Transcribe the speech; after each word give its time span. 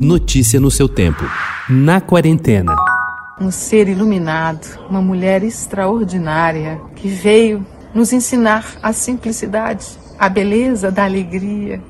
Notícia 0.00 0.58
no 0.58 0.72
seu 0.72 0.88
tempo. 0.88 1.22
Na 1.70 2.00
quarentena. 2.00 2.74
Um 3.40 3.48
ser 3.52 3.86
iluminado, 3.86 4.66
uma 4.90 5.00
mulher 5.00 5.44
extraordinária 5.44 6.80
que 6.96 7.06
veio 7.06 7.64
nos 7.94 8.12
ensinar 8.12 8.74
a 8.82 8.92
simplicidade, 8.92 9.86
a 10.18 10.28
beleza 10.28 10.90
da 10.90 11.04
alegria, 11.04 11.80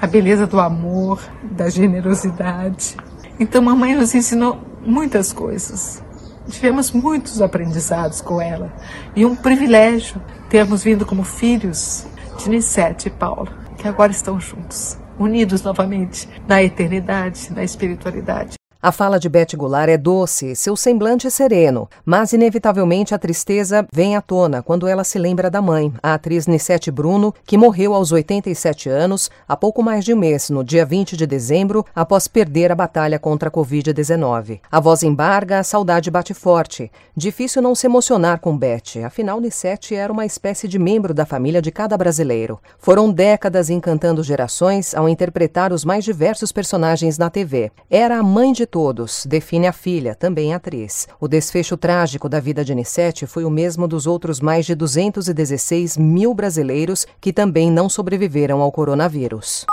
a 0.00 0.06
beleza 0.06 0.46
do 0.46 0.60
amor, 0.60 1.20
da 1.42 1.68
generosidade. 1.68 2.96
Então, 3.40 3.60
mamãe 3.60 3.96
nos 3.96 4.14
ensinou 4.14 4.62
muitas 4.86 5.32
coisas. 5.32 6.00
Tivemos 6.48 6.92
muitos 6.92 7.42
aprendizados 7.42 8.20
com 8.20 8.40
ela 8.40 8.72
e 9.16 9.26
um 9.26 9.34
privilégio 9.34 10.22
termos 10.48 10.84
vindo 10.84 11.04
como 11.04 11.24
filhos 11.24 12.06
de 12.38 12.48
Nissete 12.48 13.08
e 13.08 13.10
Paulo, 13.10 13.48
que 13.76 13.88
agora 13.88 14.12
estão 14.12 14.38
juntos 14.38 14.96
unidos 15.18 15.62
novamente 15.62 16.28
na 16.46 16.62
eternidade, 16.62 17.52
na 17.52 17.64
espiritualidade. 17.64 18.57
A 18.80 18.92
fala 18.92 19.18
de 19.18 19.28
Beth 19.28 19.56
Goulart 19.56 19.88
é 19.88 19.98
doce, 19.98 20.54
seu 20.54 20.76
semblante 20.76 21.26
é 21.26 21.30
sereno, 21.30 21.90
mas 22.06 22.32
inevitavelmente 22.32 23.12
a 23.12 23.18
tristeza 23.18 23.84
vem 23.92 24.14
à 24.14 24.22
tona 24.22 24.62
quando 24.62 24.86
ela 24.86 25.02
se 25.02 25.18
lembra 25.18 25.50
da 25.50 25.60
mãe, 25.60 25.92
a 26.00 26.14
atriz 26.14 26.46
Nissete 26.46 26.88
Bruno, 26.88 27.34
que 27.44 27.58
morreu 27.58 27.92
aos 27.92 28.12
87 28.12 28.88
anos, 28.88 29.32
há 29.48 29.56
pouco 29.56 29.82
mais 29.82 30.04
de 30.04 30.14
um 30.14 30.16
mês, 30.16 30.48
no 30.48 30.62
dia 30.62 30.86
20 30.86 31.16
de 31.16 31.26
dezembro, 31.26 31.84
após 31.92 32.28
perder 32.28 32.70
a 32.70 32.76
batalha 32.76 33.18
contra 33.18 33.48
a 33.48 33.52
Covid-19. 33.52 34.60
A 34.70 34.78
voz 34.78 35.02
embarga, 35.02 35.58
a 35.58 35.64
saudade 35.64 36.08
bate 36.08 36.32
forte. 36.32 36.88
Difícil 37.16 37.60
não 37.60 37.74
se 37.74 37.84
emocionar 37.84 38.38
com 38.38 38.56
Beth, 38.56 39.02
afinal 39.04 39.40
Nissete 39.40 39.96
era 39.96 40.12
uma 40.12 40.24
espécie 40.24 40.68
de 40.68 40.78
membro 40.78 41.12
da 41.12 41.26
família 41.26 41.60
de 41.60 41.72
cada 41.72 41.98
brasileiro. 41.98 42.60
Foram 42.78 43.10
décadas 43.10 43.70
encantando 43.70 44.22
gerações 44.22 44.94
ao 44.94 45.08
interpretar 45.08 45.72
os 45.72 45.84
mais 45.84 46.04
diversos 46.04 46.52
personagens 46.52 47.18
na 47.18 47.28
TV. 47.28 47.72
Era 47.90 48.18
a 48.18 48.22
mãe 48.22 48.52
de 48.52 48.67
todos, 48.70 49.26
define 49.26 49.66
a 49.66 49.72
filha, 49.72 50.14
também 50.14 50.54
atriz. 50.54 51.08
O 51.18 51.26
desfecho 51.26 51.76
trágico 51.76 52.28
da 52.28 52.38
vida 52.40 52.64
de 52.64 52.72
Anissete 52.72 53.26
foi 53.26 53.44
o 53.44 53.50
mesmo 53.50 53.88
dos 53.88 54.06
outros 54.06 54.40
mais 54.40 54.66
de 54.66 54.74
216 54.74 55.96
mil 55.96 56.34
brasileiros 56.34 57.06
que 57.20 57.32
também 57.32 57.70
não 57.70 57.88
sobreviveram 57.88 58.60
ao 58.60 58.70
coronavírus. 58.70 59.66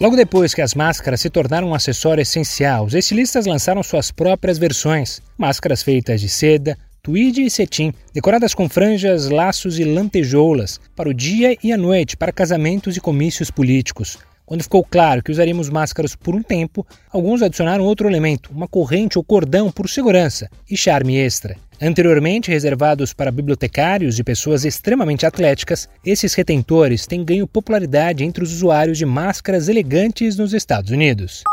Logo 0.00 0.16
depois 0.16 0.54
que 0.54 0.62
as 0.62 0.74
máscaras 0.74 1.20
se 1.20 1.28
tornaram 1.28 1.68
um 1.68 1.74
acessório 1.74 2.22
essencial, 2.22 2.86
os 2.86 2.94
estilistas 2.94 3.44
lançaram 3.44 3.82
suas 3.82 4.10
próprias 4.10 4.56
versões. 4.56 5.20
Máscaras 5.36 5.82
feitas 5.82 6.22
de 6.22 6.28
seda, 6.30 6.78
tweed 7.02 7.42
e 7.42 7.50
cetim, 7.50 7.92
decoradas 8.12 8.54
com 8.54 8.68
franjas, 8.68 9.28
laços 9.28 9.78
e 9.78 9.84
lantejoulas, 9.84 10.80
para 10.94 11.08
o 11.08 11.14
dia 11.14 11.56
e 11.62 11.72
a 11.72 11.76
noite, 11.76 12.16
para 12.16 12.32
casamentos 12.32 12.96
e 12.96 13.00
comícios 13.00 13.50
políticos. 13.50 14.18
Quando 14.50 14.64
ficou 14.64 14.82
claro 14.82 15.22
que 15.22 15.30
usaríamos 15.30 15.70
máscaras 15.70 16.16
por 16.16 16.34
um 16.34 16.42
tempo, 16.42 16.84
alguns 17.12 17.40
adicionaram 17.40 17.84
outro 17.84 18.08
elemento, 18.08 18.50
uma 18.52 18.66
corrente 18.66 19.16
ou 19.16 19.22
cordão 19.22 19.70
por 19.70 19.88
segurança 19.88 20.50
e 20.68 20.76
charme 20.76 21.16
extra. 21.16 21.56
Anteriormente 21.80 22.50
reservados 22.50 23.14
para 23.14 23.30
bibliotecários 23.30 24.18
e 24.18 24.24
pessoas 24.24 24.64
extremamente 24.64 25.24
atléticas, 25.24 25.88
esses 26.04 26.34
retentores 26.34 27.06
têm 27.06 27.24
ganho 27.24 27.46
popularidade 27.46 28.24
entre 28.24 28.42
os 28.42 28.52
usuários 28.52 28.98
de 28.98 29.06
máscaras 29.06 29.68
elegantes 29.68 30.36
nos 30.36 30.52
Estados 30.52 30.90
Unidos. 30.90 31.44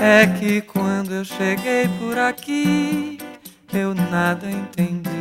É 0.00 0.26
que 0.26 0.62
quando 0.62 1.14
eu 1.14 1.24
cheguei 1.24 1.88
por 2.00 2.18
aqui 2.18 3.11
eu 3.72 3.94
nada 3.94 4.50
entendi. 4.50 5.12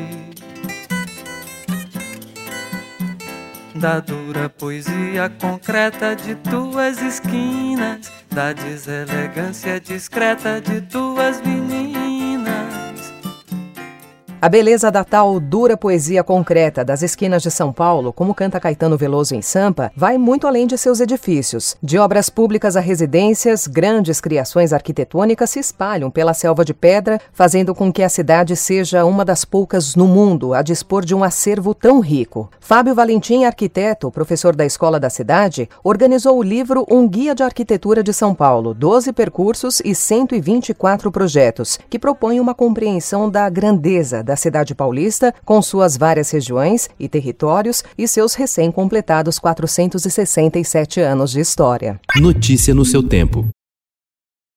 Da 3.74 4.00
dura 4.00 4.50
poesia 4.50 5.30
concreta 5.40 6.16
de 6.16 6.36
tuas 6.36 7.02
esquinas, 7.02 8.12
da 8.30 8.54
deselegância 8.54 9.80
discreta 9.80 10.62
de 10.62 10.82
tuas 10.82 11.42
meninas. 11.42 11.81
A 14.44 14.50
beleza 14.50 14.90
da 14.90 15.04
tal 15.04 15.40
dura 15.40 15.78
poesia 15.78 16.24
concreta 16.24 16.84
das 16.84 17.04
esquinas 17.04 17.44
de 17.44 17.52
São 17.52 17.72
Paulo, 17.72 18.12
como 18.12 18.34
canta 18.34 18.60
Caetano 18.60 18.98
Veloso 18.98 19.36
em 19.36 19.42
Sampa, 19.44 19.92
vai 19.96 20.18
muito 20.18 20.48
além 20.48 20.66
de 20.66 20.80
seus 20.80 21.00
edifícios. 21.00 21.78
De 21.80 22.00
obras 22.00 22.28
públicas 22.28 22.76
a 22.76 22.80
residências, 22.80 23.68
grandes 23.68 24.20
criações 24.20 24.74
arquitetônicas 24.74 25.52
se 25.52 25.60
espalham 25.60 26.10
pela 26.10 26.34
selva 26.34 26.66
de 26.66 26.74
pedra, 26.74 27.22
fazendo 27.32 27.76
com 27.76 27.94
que 27.94 28.02
a 28.02 28.10
cidade 28.10 28.56
seja 28.56 29.06
uma 29.06 29.24
das 29.24 29.46
poucas 29.46 29.96
no 29.96 30.08
mundo 30.08 30.56
a 30.56 30.64
dispor 30.64 31.06
de 31.06 31.14
um 31.14 31.24
acervo 31.24 31.76
tão 31.76 32.00
rico. 32.00 32.50
Fábio 32.60 32.96
Valentim, 32.96 33.44
arquiteto, 33.44 34.10
professor 34.10 34.56
da 34.56 34.66
Escola 34.66 35.00
da 35.00 35.12
Cidade, 35.12 35.70
organizou 35.84 36.40
o 36.40 36.42
livro 36.42 36.84
Um 36.90 37.08
Guia 37.08 37.36
de 37.36 37.44
Arquitetura 37.44 38.02
de 38.02 38.12
São 38.12 38.34
Paulo, 38.34 38.74
12 38.74 39.14
percursos 39.14 39.84
e 39.86 39.94
124 39.94 41.12
projetos, 41.12 41.78
que 41.88 42.00
propõe 42.00 42.40
uma 42.40 42.56
compreensão 42.56 43.30
da 43.30 43.48
grandeza 43.48 44.31
da 44.32 44.38
cidade 44.38 44.74
paulista, 44.74 45.34
com 45.44 45.62
suas 45.62 45.98
várias 45.98 46.32
regiões 46.32 46.90
e 46.98 47.10
territórios 47.10 47.84
e 47.98 48.08
seus 48.08 48.34
recém-completados 48.34 49.38
467 49.38 51.02
anos 51.02 51.32
de 51.32 51.42
história. 51.42 52.00
Notícia 52.16 52.74
no 52.74 52.86
seu 52.86 53.04
tempo. 53.04 53.46